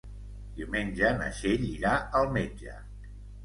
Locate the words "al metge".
2.23-2.77